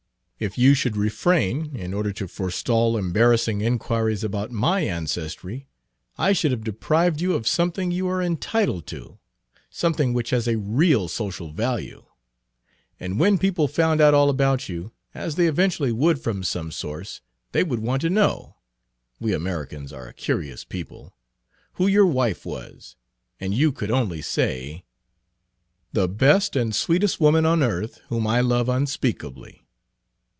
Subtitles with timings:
[0.43, 5.67] If you should refrain, in order to forestall embarrassing inquiries about my ancestry,
[6.17, 9.19] I should have deprived you of something you are entitled to,
[9.69, 12.05] something which has a real social value.
[12.99, 17.21] And when people found out all about you, as they eventually would from some source,
[17.51, 18.55] they would want to know
[19.19, 21.13] we Americans are a curious people
[21.73, 22.95] who your wife was,
[23.39, 24.85] and you could only say"
[25.93, 29.59] "The best and sweetest woman on earth, whom I love unspeakably."